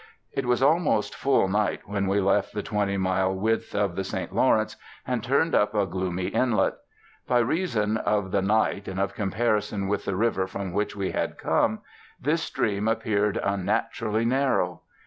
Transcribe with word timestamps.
It 0.31 0.47
was 0.47 0.63
almost 0.63 1.13
full 1.13 1.47
night 1.47 1.81
when 1.85 2.07
we 2.07 2.19
left 2.19 2.55
the 2.55 2.63
twenty 2.63 2.97
mile 2.97 3.35
width 3.35 3.75
of 3.75 3.95
the 3.95 4.03
St 4.03 4.33
Lawrence, 4.33 4.75
and 5.05 5.23
turned 5.23 5.53
up 5.53 5.75
a 5.75 5.85
gloomy 5.85 6.29
inlet. 6.29 6.73
By 7.27 7.37
reason 7.37 7.97
of 7.97 8.31
the 8.31 8.41
night 8.41 8.87
and 8.87 8.99
of 8.99 9.13
comparison 9.13 9.87
with 9.87 10.05
the 10.05 10.15
river 10.15 10.47
from 10.47 10.73
which 10.73 10.95
we 10.95 11.11
had 11.11 11.37
come, 11.37 11.81
this 12.19 12.41
stream 12.41 12.87
appeared 12.87 13.37
unnaturally 13.43 14.25
narrow. 14.25 14.81